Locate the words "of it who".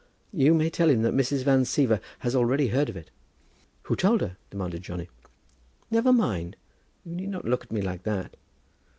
2.89-3.95